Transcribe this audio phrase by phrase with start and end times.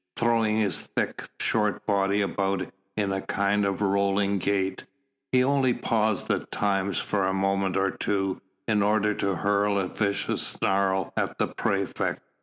[0.17, 2.65] Throwing his thick, short body about
[2.97, 4.83] in a kind of rolling gait,
[5.31, 9.87] he only paused at times for a moment or two in order to hurl a
[9.87, 12.23] vicious snarl at the praefect.